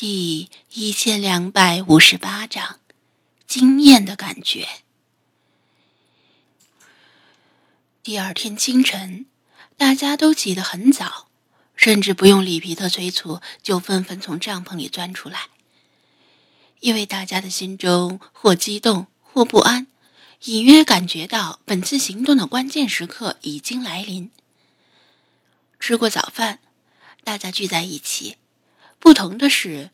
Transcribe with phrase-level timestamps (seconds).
[0.00, 2.80] 第一千两百五十八章，
[3.46, 4.66] 惊艳的感觉。
[8.02, 9.26] 第二天清晨，
[9.76, 11.28] 大家都起得很早，
[11.76, 15.48] 甚至不用里皮特催促，就纷纷从帐篷里钻出来。
[16.78, 19.86] 因为大家的心中或激动或不安，
[20.44, 24.30] 隐约感觉到本次行动的关键时刻已经来临。
[25.78, 26.60] 吃过早饭，
[27.22, 28.38] 大家聚在一起。
[29.00, 29.90] 不同的是，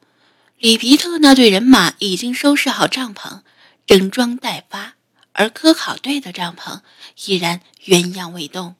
[0.59, 3.41] 里皮特那队人马已经收拾好帐篷，
[3.87, 4.95] 整装待发；
[5.33, 6.81] 而科考队的帐篷
[7.25, 8.75] 依然原样未动。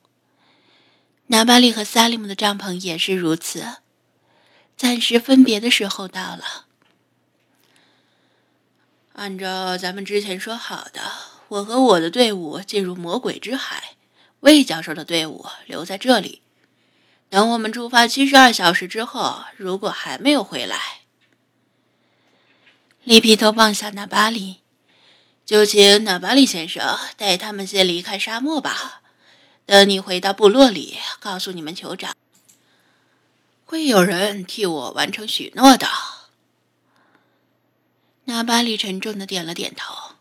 [1.29, 3.77] 拿巴利和萨利姆的帐篷也是如此。
[4.77, 6.67] 暂时分别的时候到了。
[9.15, 11.01] 按照咱们之前说好的，
[11.49, 13.97] 我和我的队伍进入魔鬼之海，
[14.41, 16.43] 魏教授的队伍留在这里。
[17.29, 21.01] 等我们出发七十二小时之后，如果还没有回来，
[23.03, 24.61] 里皮托望向纳巴里，
[25.45, 29.03] 就请纳巴里先生带他们先离开沙漠吧。
[29.67, 32.15] 等你回到部落里，告诉你们酋长，
[33.65, 35.89] 会有人替我完成许诺的。
[38.27, 40.15] 纳巴里沉重的点了点头。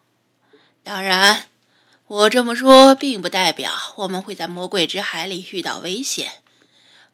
[0.84, 1.48] 当然，
[2.08, 6.44] 我这么说并不代表我们会在魔鬼之海里遇到危险。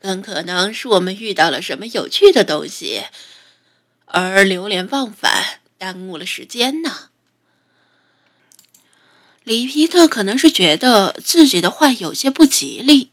[0.02, 3.04] 更可能是我们遇到了什么有趣的东西，
[4.06, 7.10] 而流连忘返，耽误了时间呢。
[9.44, 13.12] 里皮特可能是觉得自己的话有些不吉利，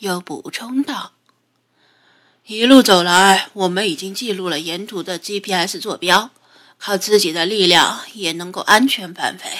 [0.00, 1.14] 又补充道
[2.46, 6.30] ：“一路走来，我们已经记录了沿途的 GPS 坐标，
[6.76, 9.50] 靠自己的力量也能够安全返回，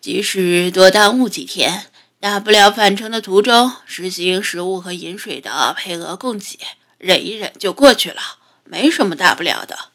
[0.00, 1.86] 即使多耽误几天。”
[2.24, 6.58] 大不了返程的途中实行食物和饮水的配额供给，
[6.96, 9.90] 忍一忍就过去了，没什么大不了的。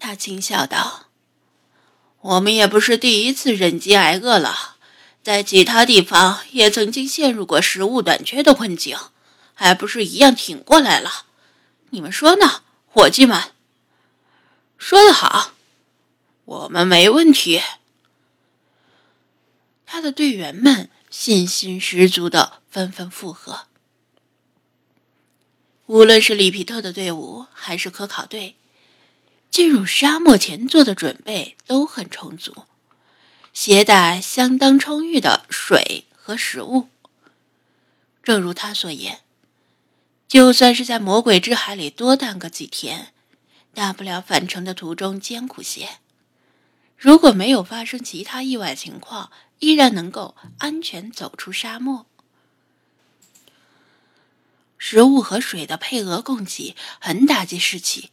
[0.00, 1.06] 他轻笑道
[2.20, 4.74] ：“我们也不是第一次忍饥挨饿了，
[5.22, 8.98] 在其他地方也曾经陷入过食物短缺的困境，
[9.54, 11.26] 还不是一样挺过来了？
[11.90, 13.40] 你们说呢，伙计们？”
[14.76, 15.52] 说得好，
[16.44, 17.62] 我们没问题。
[19.92, 23.66] 他的队员们信心十足的纷纷附和。
[25.86, 28.54] 无论是里皮特的队伍，还是科考队，
[29.50, 32.66] 进入沙漠前做的准备都很充足，
[33.52, 36.86] 携带相当充裕的水和食物。
[38.22, 39.22] 正如他所言，
[40.28, 43.12] 就算是在魔鬼之海里多耽搁几天，
[43.74, 45.98] 大不了返程的途中艰苦些。
[47.00, 52.04] 如果没有发生其他意外情况，依然能够安全走出沙漠。
[54.76, 58.10] 食物和水的配额供给很打击士气。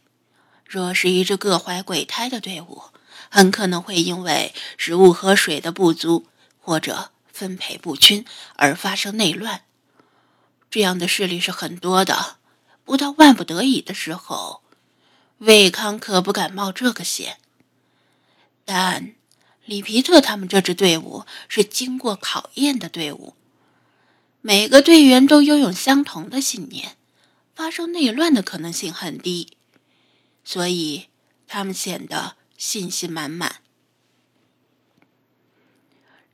[0.64, 2.84] 若是一支各怀鬼胎的队伍，
[3.28, 6.24] 很可能会因为食物和水的不足
[6.58, 8.24] 或者分配不均
[8.56, 9.64] 而发生内乱。
[10.70, 12.38] 这样的事例是很多的。
[12.86, 14.62] 不到万不得已的时候，
[15.36, 17.36] 魏康可不敢冒这个险。
[18.68, 19.14] 但。
[19.64, 23.34] 里皮特他们这支队伍是经过考验的队伍，
[24.42, 26.96] 每个队员都拥有相同的信念，
[27.54, 29.56] 发生内乱的可能性很低，
[30.42, 31.08] 所以
[31.46, 33.56] 他们显得信心满满。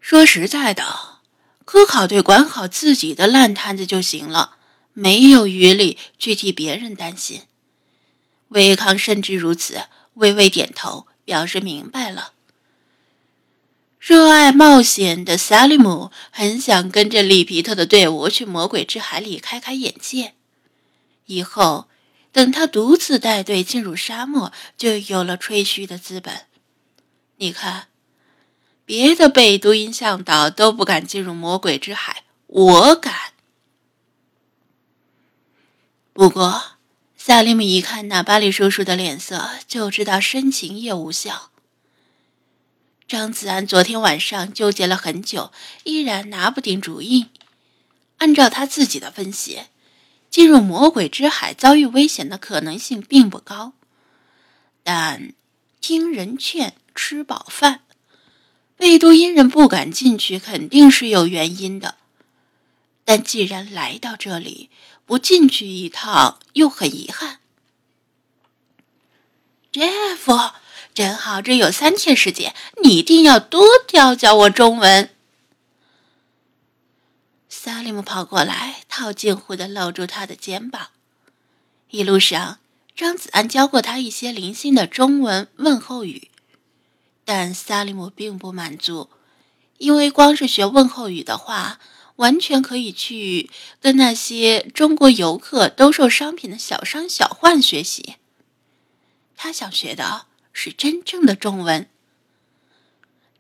[0.00, 1.20] 说实在的，
[1.64, 4.58] 科考队管好自己的烂摊子就行了，
[4.92, 7.42] 没有余力去替别人担心。
[8.48, 12.32] 维康甚至如此，微微点头，表示明白了。
[13.98, 20.34] 热爱冒险的萨利姆很想跟着里皮特的队伍去魔鬼之海里开开眼界。
[21.24, 21.88] 以后，
[22.30, 26.42] 等他独自带队进入沙漠，就有了吹嘘的资本。
[27.36, 27.88] 你看，
[28.84, 33.32] 别的贝都因向导都不敢进入魔鬼之海，我敢。
[36.12, 36.73] 不过，
[37.26, 41.50] 萨利姆一看那巴里叔叔的脸色，就知道深情也无效。
[43.08, 45.50] 张子安昨天晚上纠结了很久，
[45.84, 47.28] 依然拿不定主意。
[48.18, 49.60] 按照他自己的分析，
[50.28, 53.72] 进入魔鬼之海遭遇危险的可能性并不高。
[54.82, 55.32] 但
[55.80, 57.80] 听人劝，吃饱饭，
[58.76, 61.94] 贝都因人不敢进去，肯定是有原因的。
[63.04, 64.70] 但既然来到这里，
[65.04, 67.40] 不进去一趟又很遗憾。
[69.72, 70.54] Jeff。
[70.94, 72.54] 正好，这有三天时间，
[72.84, 75.10] 你一定要多教教我中文。
[77.48, 80.90] 萨利姆跑过来，套近乎的搂住他的肩膀。
[81.90, 82.60] 一路上，
[82.94, 86.30] 张子安教过他一些零星的中文问候语，
[87.24, 89.10] 但萨利姆并不满足，
[89.78, 91.80] 因为光是学问候语的话，
[92.16, 93.50] 完全可以去
[93.80, 98.16] 跟那些中国游客兜售商品的小商小贩学习。
[99.36, 101.88] 他想学的是真正的中文。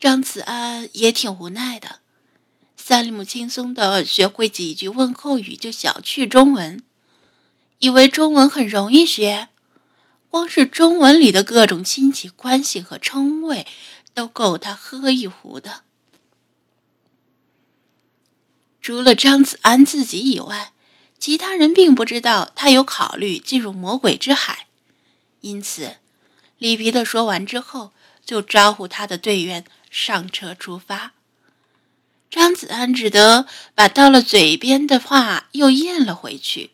[0.00, 2.00] 张子安也挺无奈的，
[2.76, 6.82] 萨利姆轻松的学会几句问候语就小觑中文，
[7.78, 9.48] 以为中文很容易学，
[10.28, 13.66] 光是中文里的各种亲戚关系和称谓
[14.12, 15.84] 都够他喝一壶的。
[18.84, 20.74] 除了张子安自己以外，
[21.18, 24.66] 其他人并不知道他有考虑进入魔鬼之海，
[25.40, 25.96] 因此，
[26.58, 27.94] 里皮特说完之后
[28.26, 29.64] 就招呼他的队员。
[29.90, 31.12] 上车出发，
[32.28, 36.72] 张子安只得把到了嘴边的话又咽了回去，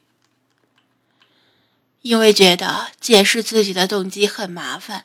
[2.02, 5.04] 因为觉得解释自己的动机很麻烦。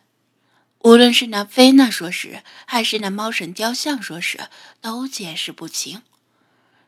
[0.79, 4.47] 无论是那菲娜说时，还是那猫神雕像说时，
[4.81, 6.01] 都解释不清。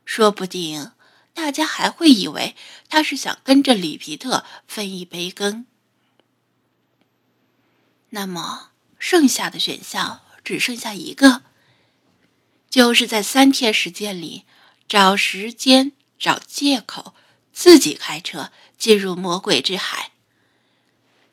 [0.07, 0.94] 说不定
[1.36, 2.56] 大家还会以为
[2.89, 5.68] 他是想跟着里皮特分一杯羹。
[8.09, 10.21] 那么，剩下的选项。
[10.48, 11.42] 只剩下一个，
[12.69, 14.45] 就是在三天时间里
[14.88, 17.13] 找时间、找借口，
[17.51, 20.13] 自己开车进入魔鬼之海。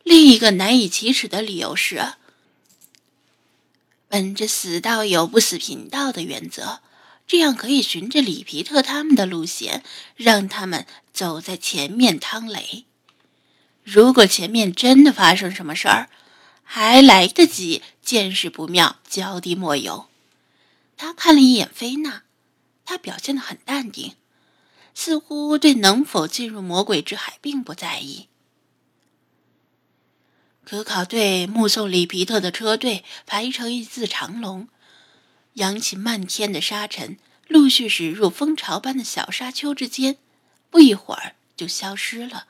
[0.02, 2.14] 另一个难以启齿的理由是，
[4.08, 6.80] 本着“死道友不死贫道”的原则，
[7.26, 9.82] 这样可以循着里皮特他们的路线，
[10.14, 12.84] 让他们走在前面趟雷。
[13.82, 16.08] 如果前面真的发生什么事儿，
[16.62, 20.06] 还来得及见势不妙，脚底抹油。
[20.96, 22.22] 他看了一眼菲娜，
[22.84, 24.14] 她表现得很淡定，
[24.94, 28.28] 似乎对能否进入魔鬼之海并不在意。
[30.64, 34.68] 科考队目送里皮特的车队排成一字长龙，
[35.54, 37.18] 扬起漫天的沙尘，
[37.48, 40.16] 陆续驶入蜂巢般的小沙丘之间，
[40.70, 42.46] 不一会儿就消失了。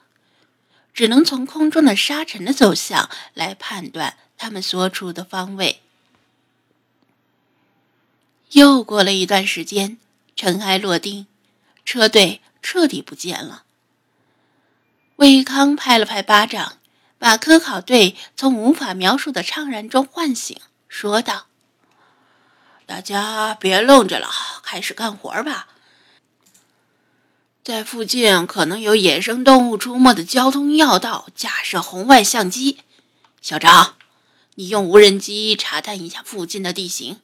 [0.92, 5.80] 只能从空中的沙尘的走向来判断他们所处的方位。
[8.52, 9.98] 又过了一段时间，
[10.36, 11.26] 尘埃落定，
[11.84, 13.64] 车队彻底不见了。
[15.16, 16.78] 魏康拍了拍巴掌，
[17.18, 20.56] 把科考队从无法描述的怅然中唤醒，
[20.88, 21.46] 说道
[22.86, 24.28] ：“大家别愣着了，
[24.62, 25.68] 开始干活吧。”
[27.64, 32.80] 在附近可能有野生动物出没的交通要道，架设红外相机。
[33.40, 33.96] 小张，
[34.56, 37.20] 你用无人机查探一下附近的地形。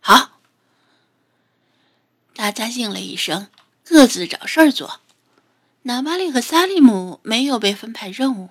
[0.00, 0.40] 好。
[2.34, 3.48] 大家应了一声，
[3.84, 5.00] 各自找事儿做。
[5.82, 8.50] 纳巴利和萨利姆没有被分派任务，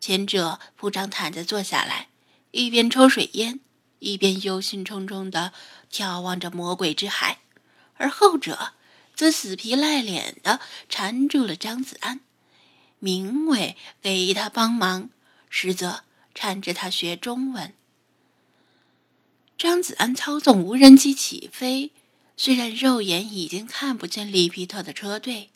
[0.00, 2.08] 前者铺张毯子坐下来，
[2.50, 3.60] 一边抽水烟，
[3.98, 5.52] 一边忧心忡忡地
[5.90, 7.38] 眺望着魔鬼之海，
[7.96, 8.74] 而后者。
[9.14, 12.20] 则死皮赖脸的缠住了张子安，
[13.00, 15.10] 名为给他帮忙，
[15.50, 16.04] 实则
[16.36, 17.74] 缠着他学中文。
[19.58, 21.90] 张子安操纵无人机起飞，
[22.36, 25.50] 虽然肉眼已经看不见里皮特的车队，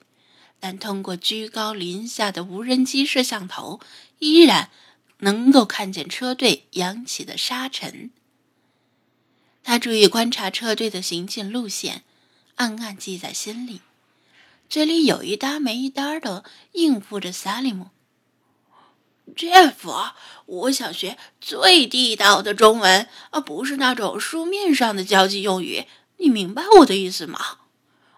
[0.58, 3.78] 但通过居高临下的无人机摄像头，
[4.18, 4.70] 依然
[5.18, 8.10] 能够看见车队扬起的沙尘。
[9.62, 12.02] 他注意观察车队的行进路线。
[12.56, 13.80] 暗暗记在心里，
[14.68, 17.88] 嘴里有一搭没一搭的应付着萨利姆。
[19.34, 20.12] Jeff，
[20.44, 25.86] 我想学最地道的中文，而不是那种书面上的交际用语。
[26.18, 27.58] 你明白我的意思吗？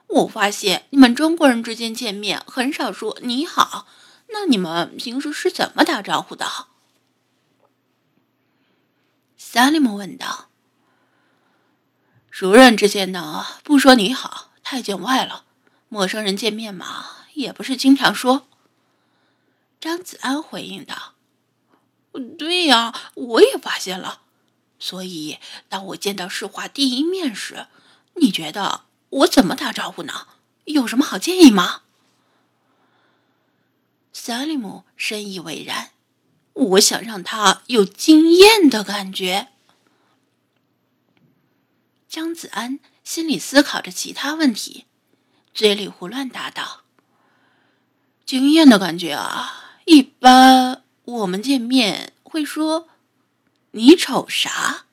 [0.09, 3.87] 我发现你们中国人之间见面很少说你好，
[4.31, 6.47] 那你们平时是怎么打招呼的？
[9.37, 10.51] 萨利姆问道。
[12.35, 15.45] 熟人之间呢，不说你好，太见外了。
[15.89, 18.49] 陌生人见面嘛，也不是经常说。
[19.81, 21.13] 张子安回应道
[22.37, 24.23] ：“对呀，我也发现了。
[24.81, 25.39] 所以，
[25.69, 27.69] 当我见到世华第一面时，
[28.15, 30.27] 你觉得我怎么打招呼呢？
[30.65, 31.83] 有什么好建议吗？”
[34.13, 35.91] 萨利姆深以为然。
[36.55, 39.51] 我想让他有惊艳的感觉。
[42.15, 44.85] 张子安心里思考着其他问题，
[45.53, 46.83] 嘴里胡乱答道
[48.25, 52.87] ：“惊艳的感觉啊，一般我们见面会说
[53.73, 54.84] ‘你瞅啥’。”